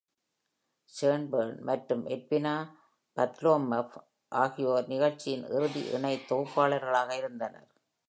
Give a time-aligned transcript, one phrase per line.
[0.93, 2.55] Shane Bourne மற்றும் Edwina
[3.17, 3.95] Bartholomew
[4.31, 7.69] ஆகியோர் நிகழ்ச்சியின் இறுதி இணை தொகுப்பாளர்களாக இருந்தனர்.